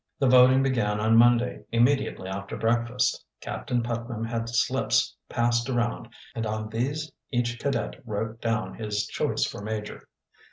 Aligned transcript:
The 0.17 0.25
voting 0.27 0.63
began 0.63 0.99
on 0.99 1.15
Monday 1.15 1.63
immediately 1.71 2.27
after 2.27 2.57
breakfast. 2.57 3.23
Captain 3.39 3.83
Putnam 3.83 4.25
had 4.25 4.49
slips 4.49 5.15
passed 5.29 5.69
around 5.69 6.07
and 6.33 6.43
on 6.47 6.69
these 6.69 7.11
each 7.29 7.59
cadet 7.59 8.01
wrote 8.03 8.41
down 8.41 8.73
his 8.73 9.05
choice 9.05 9.45
for 9.45 9.61
major. 9.61 10.07